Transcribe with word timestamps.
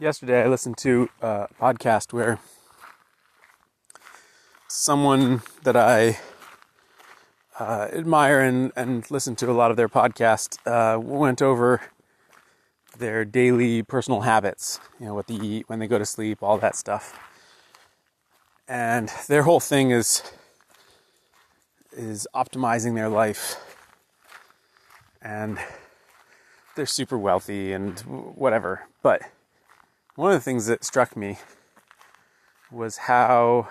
yesterday 0.00 0.42
I 0.42 0.46
listened 0.46 0.78
to 0.78 1.10
a 1.20 1.46
podcast 1.60 2.12
where 2.14 2.38
someone 4.66 5.42
that 5.62 5.76
I 5.76 6.18
uh, 7.58 7.88
admire 7.92 8.40
and, 8.40 8.72
and 8.74 9.08
listen 9.10 9.36
to 9.36 9.50
a 9.50 9.52
lot 9.52 9.70
of 9.70 9.76
their 9.76 9.90
podcast 9.90 10.56
uh, 10.66 10.98
went 10.98 11.42
over 11.42 11.82
their 12.96 13.26
daily 13.26 13.82
personal 13.82 14.22
habits, 14.22 14.80
you 14.98 15.04
know, 15.04 15.14
what 15.14 15.26
they 15.26 15.34
eat, 15.34 15.68
when 15.68 15.78
they 15.78 15.86
go 15.86 15.98
to 15.98 16.06
sleep, 16.06 16.42
all 16.42 16.56
that 16.56 16.76
stuff. 16.76 17.18
And 18.66 19.10
their 19.28 19.42
whole 19.42 19.60
thing 19.60 19.90
is 19.90 20.22
is 21.92 22.26
optimizing 22.34 22.94
their 22.94 23.08
life. 23.08 23.56
And 25.20 25.58
they're 26.74 26.86
super 26.86 27.18
wealthy 27.18 27.72
and 27.72 27.98
whatever. 28.00 28.86
But 29.02 29.22
one 30.20 30.32
of 30.32 30.36
the 30.36 30.44
things 30.44 30.66
that 30.66 30.84
struck 30.84 31.16
me 31.16 31.38
was 32.70 32.98
how 32.98 33.66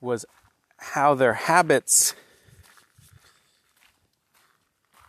was 0.00 0.24
how 0.78 1.14
their 1.14 1.34
habits 1.34 2.14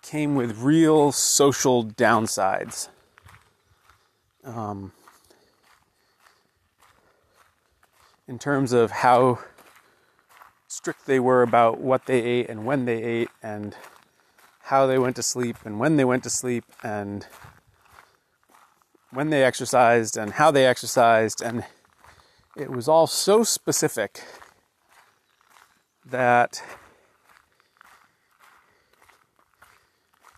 came 0.00 0.36
with 0.36 0.58
real 0.58 1.10
social 1.10 1.84
downsides. 1.84 2.86
Um, 4.44 4.92
in 8.28 8.38
terms 8.38 8.72
of 8.72 8.92
how 8.92 9.40
strict 10.68 11.04
they 11.04 11.18
were 11.18 11.42
about 11.42 11.80
what 11.80 12.06
they 12.06 12.22
ate 12.22 12.48
and 12.48 12.64
when 12.64 12.84
they 12.84 13.02
ate 13.02 13.28
and 13.42 13.74
how 14.70 14.86
they 14.86 15.00
went 15.00 15.16
to 15.16 15.22
sleep 15.22 15.56
and 15.64 15.80
when 15.80 15.96
they 15.96 16.04
went 16.04 16.22
to 16.22 16.30
sleep 16.30 16.64
and 16.80 17.26
when 19.10 19.28
they 19.30 19.42
exercised 19.42 20.16
and 20.16 20.34
how 20.34 20.52
they 20.52 20.64
exercised. 20.64 21.42
And 21.42 21.64
it 22.56 22.70
was 22.70 22.86
all 22.86 23.08
so 23.08 23.42
specific 23.42 24.22
that 26.06 26.62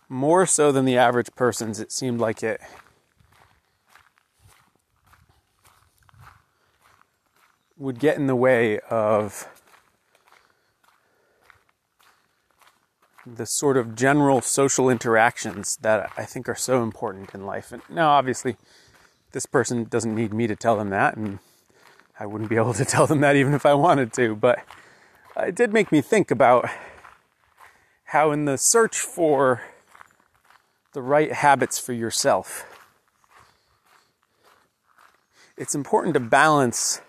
more 0.08 0.46
so 0.46 0.72
than 0.72 0.86
the 0.86 0.96
average 0.96 1.28
person's, 1.36 1.78
it 1.78 1.92
seemed 1.92 2.18
like 2.18 2.42
it 2.42 2.62
would 7.76 7.98
get 7.98 8.16
in 8.16 8.28
the 8.28 8.36
way 8.36 8.80
of 8.88 9.46
the 13.26 13.46
sort 13.46 13.76
of 13.76 13.94
general 13.94 14.40
social 14.40 14.90
interactions 14.90 15.76
that 15.82 16.10
I 16.16 16.24
think 16.24 16.48
are 16.48 16.54
so 16.54 16.82
important 16.82 17.34
in 17.34 17.46
life. 17.46 17.72
And 17.72 17.82
now, 17.88 18.10
obviously, 18.10 18.56
this 19.32 19.46
person 19.46 19.84
doesn't 19.84 20.14
need 20.14 20.32
me 20.32 20.46
to 20.46 20.56
tell 20.56 20.76
them 20.76 20.90
that, 20.90 21.16
and 21.16 21.38
I 22.18 22.26
wouldn't 22.26 22.50
be 22.50 22.56
able 22.56 22.74
to 22.74 22.84
tell 22.86 23.06
them 23.06 23.20
that 23.20 23.36
even 23.36 23.54
if 23.54 23.64
I 23.64 23.74
wanted 23.74 24.12
to, 24.14 24.34
but 24.34 24.60
it 25.36 25.54
did 25.54 25.72
make 25.72 25.92
me 25.92 26.00
think 26.00 26.30
about 26.30 26.68
how, 28.06 28.30
in 28.32 28.44
the 28.44 28.58
search 28.58 28.98
for 28.98 29.62
the 30.92 31.00
right 31.00 31.32
habits 31.32 31.78
for 31.78 31.92
yourself. 31.92 32.66
It's 35.56 35.74
important 35.74 36.14
to 36.14 36.20
balance 36.20 37.00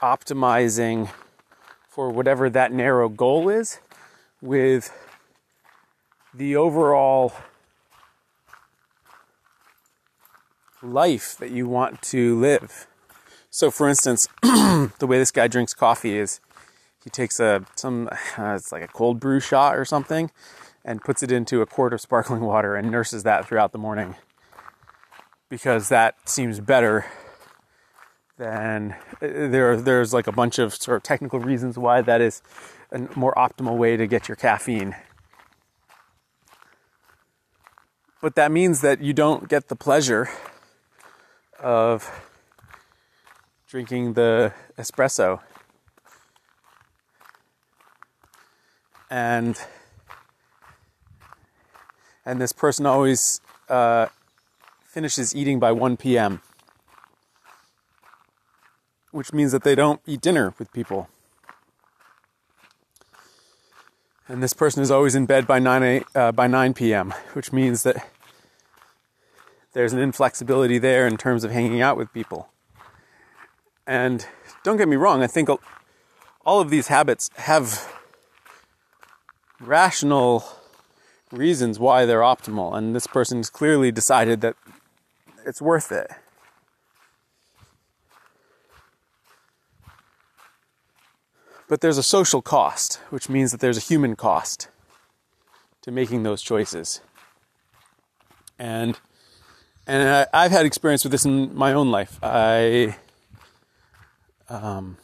optimizing 0.00 1.10
for 1.88 2.10
whatever 2.10 2.48
that 2.50 2.72
narrow 2.72 3.08
goal 3.08 3.48
is 3.48 3.80
with 4.40 5.05
the 6.36 6.54
overall 6.54 7.32
life 10.82 11.36
that 11.38 11.50
you 11.50 11.66
want 11.66 12.02
to 12.02 12.38
live. 12.38 12.86
So, 13.50 13.70
for 13.70 13.88
instance, 13.88 14.28
the 14.42 15.06
way 15.06 15.18
this 15.18 15.30
guy 15.30 15.48
drinks 15.48 15.72
coffee 15.72 16.18
is 16.18 16.40
he 17.02 17.08
takes 17.08 17.40
a 17.40 17.64
some 17.74 18.08
uh, 18.38 18.54
it's 18.54 18.70
like 18.70 18.82
a 18.82 18.88
cold 18.88 19.18
brew 19.18 19.40
shot 19.40 19.76
or 19.76 19.84
something, 19.84 20.30
and 20.84 21.00
puts 21.00 21.22
it 21.22 21.32
into 21.32 21.62
a 21.62 21.66
quart 21.66 21.94
of 21.94 22.00
sparkling 22.00 22.40
water 22.52 22.76
and 22.76 22.90
nurses 22.90 23.22
that 23.22 23.48
throughout 23.48 23.72
the 23.72 23.78
morning 23.78 24.14
because 25.48 25.88
that 25.88 26.28
seems 26.28 26.60
better 26.60 27.06
than 28.36 28.92
uh, 28.92 29.16
there 29.20 29.76
there's 29.76 30.12
like 30.12 30.26
a 30.26 30.32
bunch 30.32 30.58
of 30.58 30.74
sort 30.74 30.96
of 30.96 31.02
technical 31.02 31.38
reasons 31.38 31.78
why 31.78 32.02
that 32.02 32.20
is 32.20 32.42
a 32.92 32.98
more 33.16 33.32
optimal 33.34 33.78
way 33.78 33.96
to 33.96 34.06
get 34.06 34.28
your 34.28 34.36
caffeine 34.36 34.94
but 38.20 38.34
that 38.34 38.50
means 38.50 38.80
that 38.80 39.00
you 39.00 39.12
don't 39.12 39.48
get 39.48 39.68
the 39.68 39.76
pleasure 39.76 40.28
of 41.60 42.10
drinking 43.68 44.14
the 44.14 44.52
espresso 44.78 45.40
and 49.10 49.60
and 52.24 52.40
this 52.40 52.52
person 52.52 52.86
always 52.86 53.40
uh, 53.68 54.06
finishes 54.84 55.34
eating 55.34 55.60
by 55.60 55.70
1 55.70 55.96
p.m., 55.96 56.42
which 59.12 59.32
means 59.32 59.52
that 59.52 59.62
they 59.62 59.76
don't 59.76 60.00
eat 60.06 60.20
dinner 60.20 60.52
with 60.58 60.72
people. 60.72 61.08
And 64.28 64.42
this 64.42 64.52
person 64.52 64.82
is 64.82 64.90
always 64.90 65.14
in 65.14 65.26
bed 65.26 65.46
by 65.46 65.60
9, 65.60 66.04
uh, 66.14 66.32
by 66.32 66.48
9 66.48 66.74
p.m., 66.74 67.14
which 67.34 67.52
means 67.52 67.84
that 67.84 68.04
there's 69.72 69.92
an 69.92 70.00
inflexibility 70.00 70.78
there 70.78 71.06
in 71.06 71.16
terms 71.16 71.44
of 71.44 71.52
hanging 71.52 71.80
out 71.80 71.96
with 71.96 72.12
people. 72.12 72.48
And 73.86 74.26
don't 74.64 74.78
get 74.78 74.88
me 74.88 74.96
wrong, 74.96 75.22
I 75.22 75.28
think 75.28 75.48
all 76.44 76.60
of 76.60 76.70
these 76.70 76.88
habits 76.88 77.30
have 77.36 77.92
rational 79.60 80.44
reasons 81.30 81.78
why 81.78 82.04
they're 82.04 82.20
optimal, 82.20 82.76
and 82.76 82.96
this 82.96 83.06
person's 83.06 83.48
clearly 83.48 83.92
decided 83.92 84.40
that 84.40 84.56
it's 85.44 85.62
worth 85.62 85.92
it. 85.92 86.10
But 91.68 91.80
there's 91.80 91.98
a 91.98 92.02
social 92.02 92.42
cost, 92.42 93.00
which 93.10 93.28
means 93.28 93.50
that 93.50 93.60
there's 93.60 93.76
a 93.76 93.80
human 93.80 94.16
cost 94.16 94.68
to 95.82 95.90
making 95.90 96.22
those 96.22 96.42
choices. 96.42 97.00
And 98.58 98.98
and 99.86 100.26
I, 100.32 100.42
have 100.44 100.52
had 100.52 100.66
experience 100.66 101.04
with 101.04 101.12
this 101.12 101.24
in 101.24 101.54
my 101.54 101.72
own 101.72 101.90
life. 101.90 102.18
I 102.22 102.96
um, 104.48 104.96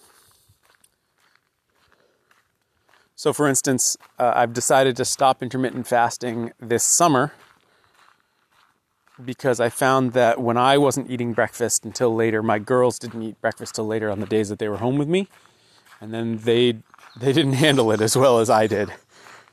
So, 3.22 3.32
for 3.32 3.46
instance, 3.46 3.96
uh, 4.18 4.32
I've 4.34 4.52
decided 4.52 4.96
to 4.96 5.04
stop 5.04 5.44
intermittent 5.44 5.86
fasting 5.86 6.50
this 6.58 6.82
summer 6.82 7.30
because 9.24 9.60
I 9.60 9.68
found 9.68 10.12
that 10.14 10.40
when 10.40 10.56
I 10.56 10.76
wasn't 10.76 11.08
eating 11.08 11.32
breakfast 11.32 11.84
until 11.84 12.12
later, 12.12 12.42
my 12.42 12.58
girls 12.58 12.98
didn't 12.98 13.22
eat 13.22 13.40
breakfast 13.40 13.76
till 13.76 13.86
later 13.86 14.10
on 14.10 14.18
the 14.18 14.26
days 14.26 14.48
that 14.48 14.58
they 14.58 14.68
were 14.68 14.78
home 14.78 14.98
with 14.98 15.06
me, 15.06 15.28
and 16.02 16.12
then 16.12 16.38
they 16.38 16.72
they 17.16 17.32
didn't 17.32 17.52
handle 17.54 17.92
it 17.92 18.00
as 18.00 18.16
well 18.16 18.40
as 18.40 18.50
I 18.50 18.66
did, 18.66 18.92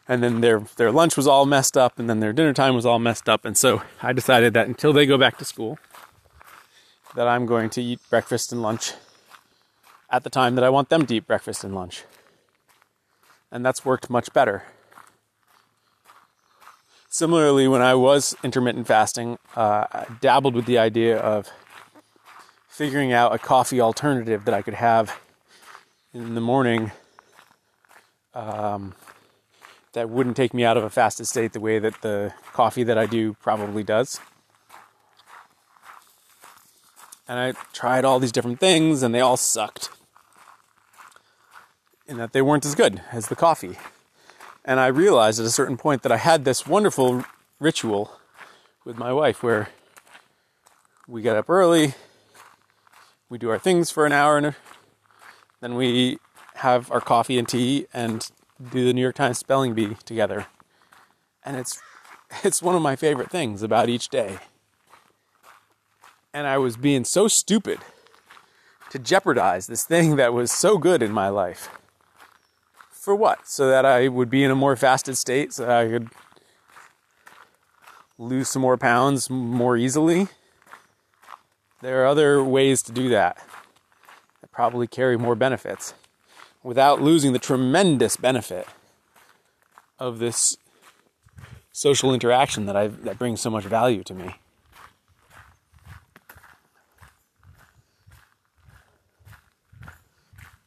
and 0.07 0.23
then 0.23 0.41
their 0.41 0.59
their 0.77 0.91
lunch 0.91 1.15
was 1.15 1.27
all 1.27 1.45
messed 1.45 1.77
up, 1.77 1.99
and 1.99 2.09
then 2.09 2.19
their 2.19 2.33
dinner 2.33 2.53
time 2.53 2.73
was 2.73 2.87
all 2.87 2.97
messed 2.97 3.29
up, 3.29 3.45
and 3.45 3.55
so 3.55 3.83
I 4.01 4.11
decided 4.11 4.55
that 4.55 4.67
until 4.67 4.91
they 4.91 5.05
go 5.05 5.17
back 5.17 5.37
to 5.37 5.45
school, 5.45 5.77
that 7.15 7.27
I'm 7.27 7.45
going 7.45 7.69
to 7.71 7.81
eat 7.81 7.99
breakfast 8.09 8.51
and 8.51 8.63
lunch 8.63 8.93
at 10.09 10.23
the 10.23 10.29
time 10.31 10.55
that 10.55 10.63
I 10.63 10.69
want 10.69 10.89
them 10.89 11.05
to 11.05 11.15
eat 11.15 11.27
breakfast 11.27 11.63
and 11.63 11.75
lunch. 11.75 12.03
And 13.51 13.63
that's 13.63 13.85
worked 13.85 14.09
much 14.09 14.33
better. 14.33 14.63
Similarly, 17.09 17.67
when 17.67 17.81
I 17.81 17.93
was 17.93 18.35
intermittent 18.43 18.87
fasting, 18.87 19.37
uh, 19.55 19.85
I 19.91 20.05
dabbled 20.19 20.55
with 20.55 20.65
the 20.65 20.77
idea 20.79 21.17
of 21.17 21.49
figuring 22.67 23.11
out 23.11 23.33
a 23.33 23.39
coffee 23.39 23.81
alternative 23.81 24.45
that 24.45 24.53
I 24.53 24.61
could 24.61 24.75
have 24.75 25.19
in 26.13 26.33
the 26.33 26.41
morning 26.41 26.91
um, 28.33 28.95
that 29.93 30.09
wouldn't 30.09 30.35
take 30.35 30.53
me 30.53 30.63
out 30.63 30.75
of 30.75 30.83
a 30.83 30.89
fasted 30.89 31.27
state 31.27 31.53
the 31.53 31.59
way 31.59 31.77
that 31.77 32.01
the 32.01 32.33
coffee 32.51 32.83
that 32.83 32.97
I 32.97 33.05
do 33.05 33.33
probably 33.35 33.83
does. 33.83 34.19
And 37.27 37.37
I 37.39 37.51
tried 37.73 38.05
all 38.05 38.19
these 38.19 38.31
different 38.31 38.59
things, 38.59 39.03
and 39.03 39.13
they 39.13 39.19
all 39.19 39.37
sucked 39.37 39.89
in 42.07 42.17
that 42.17 42.33
they 42.33 42.41
weren't 42.41 42.65
as 42.65 42.73
good 42.73 43.03
as 43.11 43.27
the 43.27 43.35
coffee. 43.35 43.77
And 44.65 44.79
I 44.79 44.87
realized 44.87 45.39
at 45.39 45.45
a 45.45 45.51
certain 45.51 45.77
point 45.77 46.01
that 46.01 46.11
I 46.11 46.17
had 46.17 46.43
this 46.43 46.65
wonderful 46.65 47.23
ritual 47.59 48.17
with 48.83 48.97
my 48.97 49.13
wife 49.13 49.43
where 49.43 49.69
we 51.07 51.21
get 51.21 51.35
up 51.35 51.49
early, 51.51 51.93
we 53.29 53.37
do 53.37 53.51
our 53.51 53.59
things 53.59 53.91
for 53.91 54.07
an 54.07 54.11
hour, 54.11 54.37
and 54.37 54.55
then 55.61 55.75
we 55.75 56.19
have 56.55 56.91
our 56.91 57.01
coffee 57.01 57.37
and 57.37 57.47
tea 57.47 57.87
and 57.93 58.31
do 58.71 58.85
the 58.85 58.93
New 58.93 59.01
York 59.01 59.15
Times 59.15 59.37
spelling 59.37 59.73
bee 59.73 59.95
together. 60.05 60.47
And 61.43 61.57
it's 61.57 61.81
it's 62.43 62.61
one 62.61 62.75
of 62.75 62.81
my 62.81 62.95
favorite 62.95 63.31
things 63.31 63.63
about 63.63 63.89
each 63.89 64.09
day. 64.09 64.37
And 66.33 66.45
I 66.45 66.57
was 66.57 66.77
being 66.77 67.05
so 67.05 67.27
stupid 67.27 67.79
to 68.91 68.99
jeopardize 68.99 69.67
this 69.67 69.83
thing 69.83 70.15
that 70.17 70.33
was 70.33 70.51
so 70.51 70.77
good 70.77 71.01
in 71.01 71.11
my 71.11 71.29
life. 71.29 71.69
For 72.91 73.15
what? 73.15 73.47
So 73.47 73.67
that 73.69 73.85
I 73.85 74.07
would 74.07 74.29
be 74.29 74.43
in 74.43 74.51
a 74.51 74.55
more 74.55 74.75
fasted 74.75 75.17
state, 75.17 75.53
so 75.53 75.69
I 75.69 75.87
could 75.87 76.09
lose 78.17 78.49
some 78.49 78.61
more 78.61 78.77
pounds 78.77 79.29
more 79.29 79.77
easily. 79.77 80.27
There 81.81 82.03
are 82.03 82.07
other 82.07 82.43
ways 82.43 82.83
to 82.83 82.91
do 82.91 83.09
that 83.09 83.41
that 84.41 84.51
probably 84.51 84.87
carry 84.87 85.17
more 85.17 85.35
benefits 85.35 85.93
without 86.63 87.01
losing 87.01 87.33
the 87.33 87.39
tremendous 87.39 88.17
benefit 88.17 88.67
of 89.97 90.19
this 90.19 90.57
social 91.71 92.13
interaction 92.13 92.65
that 92.65 92.75
I 92.75 92.87
that 92.87 93.17
brings 93.17 93.41
so 93.41 93.49
much 93.49 93.63
value 93.65 94.03
to 94.03 94.13
me. 94.13 94.35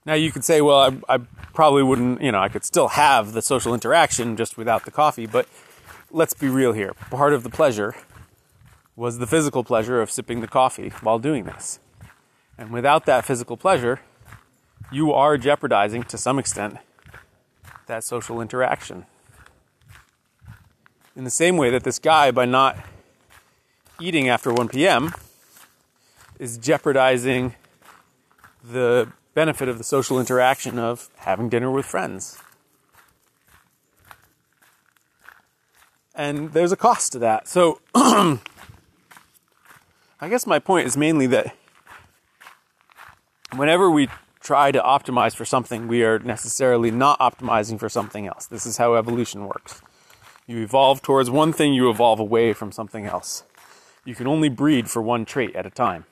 Now 0.05 0.15
you 0.15 0.33
could 0.33 0.45
say, 0.45 0.61
well, 0.61 1.01
I, 1.09 1.15
I, 1.15 1.19
probably 1.53 1.83
wouldn't, 1.83 2.23
you 2.23 2.33
know, 2.33 2.41
I 2.41 2.49
could 2.49 2.65
still 2.65 2.89
have 2.89 3.35
the 3.35 3.43
social 3.43 3.75
interaction 3.75 4.37
just 4.37 4.57
without 4.57 4.85
the 4.85 4.91
coffee, 4.91 5.27
but 5.27 5.47
let's 6.11 6.33
be 6.33 6.49
real 6.49 6.73
here. 6.73 6.95
Part 7.11 7.35
of 7.35 7.43
the 7.43 7.51
pleasure 7.51 7.95
was 8.97 9.19
the 9.19 9.27
physical 9.27 9.63
pleasure 9.65 10.01
of 10.01 10.11
sipping 10.11 10.41
the 10.41 10.49
coffee 10.49 10.91
while 11.03 11.19
doing 11.19 11.45
this. 11.45 11.79
And 12.63 12.71
without 12.71 13.07
that 13.07 13.25
physical 13.25 13.57
pleasure, 13.57 13.99
you 14.93 15.13
are 15.13 15.37
jeopardizing 15.37 16.05
to 16.05 16.17
some 16.17 16.39
extent 16.39 16.77
that 17.87 18.05
social 18.05 18.41
interaction. 18.41 19.05
In 21.17 21.25
the 21.25 21.31
same 21.31 21.57
way 21.57 21.71
that 21.71 21.83
this 21.83 21.99
guy, 21.99 22.31
by 22.31 22.45
not 22.45 22.79
eating 24.01 24.29
after 24.29 24.55
1 24.55 24.69
p.m., 24.69 25.13
is 26.39 26.57
jeopardizing 26.57 27.57
the 28.63 29.11
benefit 29.35 29.69
of 29.69 29.79
the 29.79 29.85
social 29.85 30.21
interaction 30.21 30.79
of 30.79 31.11
having 31.17 31.49
dinner 31.49 31.69
with 31.69 31.85
friends. 31.85 32.39
And 36.15 36.53
there's 36.53 36.71
a 36.71 36.77
cost 36.77 37.11
to 37.11 37.19
that. 37.19 37.49
So, 37.49 37.81
I 37.97 38.39
guess 40.29 40.47
my 40.47 40.61
point 40.61 40.87
is 40.87 40.97
mainly 40.97 41.27
that 41.27 41.57
whenever 43.55 43.91
we 43.91 44.09
try 44.41 44.73
to 44.73 44.81
optimize 44.81 45.37
for 45.37 45.45
something, 45.45 45.89
we 45.89 46.03
are 46.03 46.19
necessarily 46.19 46.91
not 46.91 47.19
optimizing 47.21 47.79
for 47.79 47.89
something 47.89 48.27
else. 48.27 48.47
This 48.47 48.67
is 48.67 48.77
how 48.77 48.95
evolution 48.95 49.47
works. 49.47 49.81
You 50.47 50.63
evolve 50.63 51.03
towards 51.03 51.31
one 51.31 51.53
thing, 51.53 51.73
you 51.73 51.89
evolve 51.89 52.19
away 52.19 52.53
from 52.53 52.73
something 52.73 53.07
else. 53.07 53.45
You 54.05 54.15
can 54.15 54.27
only 54.27 54.49
breed 54.49 54.91
for 54.91 55.01
one 55.01 55.25
trait 55.25 55.55
at 55.55 55.67
a 55.67 55.71
time. 55.71 56.05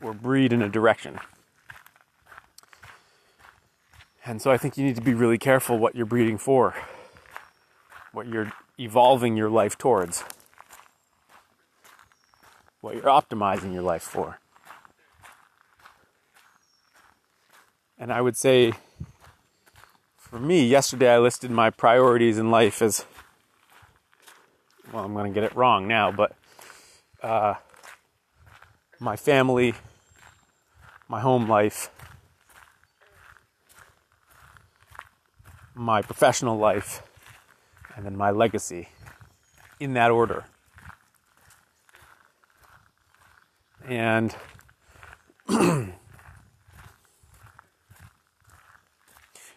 or 0.00 0.12
breed 0.12 0.52
in 0.52 0.62
a 0.62 0.68
direction. 0.68 1.18
And 4.24 4.42
so 4.42 4.50
I 4.50 4.58
think 4.58 4.76
you 4.76 4.84
need 4.84 4.96
to 4.96 5.02
be 5.02 5.14
really 5.14 5.38
careful 5.38 5.78
what 5.78 5.94
you're 5.94 6.06
breeding 6.06 6.38
for, 6.38 6.74
what 8.12 8.26
you're 8.26 8.52
evolving 8.78 9.36
your 9.36 9.50
life 9.50 9.78
towards, 9.78 10.24
what 12.88 12.96
you're 12.96 13.04
optimizing 13.04 13.74
your 13.74 13.82
life 13.82 14.02
for. 14.02 14.40
And 17.98 18.10
I 18.10 18.22
would 18.22 18.34
say, 18.34 18.72
for 20.16 20.38
me, 20.38 20.66
yesterday 20.66 21.12
I 21.12 21.18
listed 21.18 21.50
my 21.50 21.68
priorities 21.68 22.38
in 22.38 22.50
life 22.50 22.80
as 22.80 23.04
well, 24.90 25.04
I'm 25.04 25.12
going 25.12 25.30
to 25.30 25.38
get 25.38 25.44
it 25.44 25.54
wrong 25.54 25.86
now, 25.86 26.10
but 26.10 26.34
uh, 27.22 27.56
my 28.98 29.16
family, 29.16 29.74
my 31.08 31.20
home 31.20 31.46
life, 31.46 31.90
my 35.74 36.00
professional 36.00 36.56
life, 36.56 37.02
and 37.94 38.06
then 38.06 38.16
my 38.16 38.30
legacy 38.30 38.88
in 39.78 39.92
that 39.92 40.10
order. 40.10 40.46
And 43.88 44.36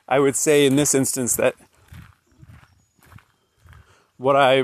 I 0.08 0.20
would 0.20 0.38
say 0.38 0.66
in 0.66 0.78
this 0.78 0.96
instance 0.96 1.36
that 1.36 1.56
what 4.16 4.38
I 4.38 4.64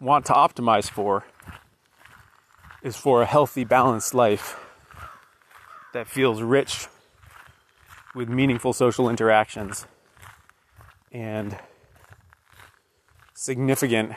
want 0.00 0.26
to 0.26 0.34
optimize 0.34 0.90
for 0.90 1.24
is 2.82 2.94
for 2.94 3.22
a 3.22 3.26
healthy, 3.26 3.64
balanced 3.64 4.12
life 4.12 4.58
that 5.94 6.06
feels 6.06 6.42
rich 6.42 6.88
with 8.14 8.28
meaningful 8.28 8.74
social 8.74 9.08
interactions 9.08 9.86
and 11.10 11.56
significant 13.34 14.12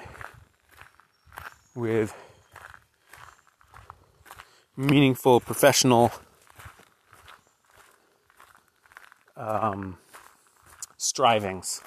with 1.73 2.13
meaningful 4.77 5.39
professional 5.39 6.11
um, 9.37 9.97
strivings. 10.97 11.81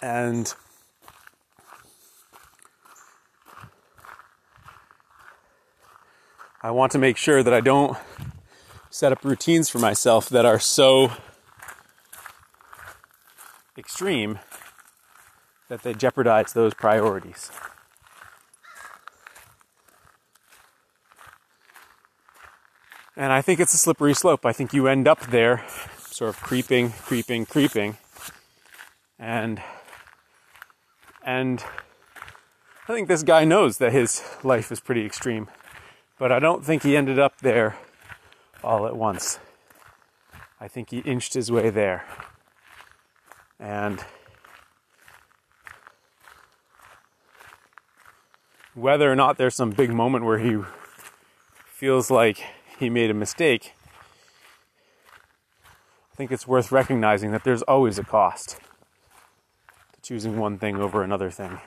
And 0.00 0.52
I 6.60 6.70
want 6.70 6.92
to 6.92 6.98
make 6.98 7.16
sure 7.16 7.42
that 7.42 7.54
I 7.54 7.60
don't 7.60 7.96
set 8.90 9.12
up 9.12 9.24
routines 9.24 9.68
for 9.68 9.78
myself 9.78 10.28
that 10.28 10.44
are 10.44 10.58
so 10.58 11.12
extreme 13.78 14.38
that 15.72 15.84
they 15.84 15.94
jeopardize 15.94 16.52
those 16.52 16.74
priorities. 16.74 17.50
And 23.16 23.32
I 23.32 23.40
think 23.40 23.58
it's 23.58 23.72
a 23.72 23.78
slippery 23.78 24.12
slope. 24.12 24.44
I 24.44 24.52
think 24.52 24.74
you 24.74 24.86
end 24.86 25.08
up 25.08 25.28
there, 25.28 25.64
sort 25.98 26.28
of 26.28 26.42
creeping, 26.42 26.90
creeping, 26.90 27.46
creeping. 27.46 27.96
And 29.18 29.62
and 31.24 31.64
I 32.86 32.92
think 32.92 33.08
this 33.08 33.22
guy 33.22 33.46
knows 33.46 33.78
that 33.78 33.92
his 33.92 34.22
life 34.42 34.70
is 34.70 34.78
pretty 34.78 35.06
extreme. 35.06 35.48
But 36.18 36.30
I 36.30 36.38
don't 36.38 36.62
think 36.66 36.82
he 36.82 36.98
ended 36.98 37.18
up 37.18 37.38
there 37.38 37.78
all 38.62 38.86
at 38.86 38.94
once. 38.94 39.38
I 40.60 40.68
think 40.68 40.90
he 40.90 40.98
inched 40.98 41.32
his 41.32 41.50
way 41.50 41.70
there. 41.70 42.04
And 43.58 44.04
whether 48.74 49.10
or 49.10 49.16
not 49.16 49.36
there's 49.38 49.54
some 49.54 49.70
big 49.70 49.90
moment 49.92 50.24
where 50.24 50.38
he 50.38 50.58
feels 51.66 52.10
like 52.10 52.42
he 52.78 52.88
made 52.88 53.10
a 53.10 53.14
mistake, 53.14 53.74
I 56.12 56.16
think 56.16 56.30
it's 56.30 56.46
worth 56.46 56.72
recognizing 56.72 57.32
that 57.32 57.44
there's 57.44 57.62
always 57.62 57.98
a 57.98 58.04
cost 58.04 58.58
to 59.92 60.00
choosing 60.02 60.38
one 60.38 60.58
thing 60.58 60.76
over 60.76 61.02
another 61.02 61.30
thing. 61.30 61.58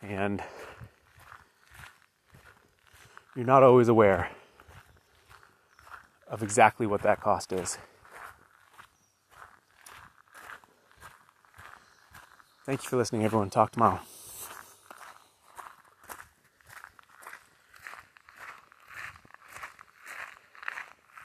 And 0.00 0.42
you're 3.36 3.46
not 3.46 3.62
always 3.62 3.88
aware 3.88 4.30
of 6.28 6.42
exactly 6.42 6.86
what 6.86 7.02
that 7.02 7.20
cost 7.20 7.52
is. 7.52 7.78
Thank 12.64 12.84
you 12.84 12.88
for 12.88 12.96
listening, 12.96 13.24
everyone. 13.24 13.50
Talk 13.50 13.72
tomorrow. 13.72 14.00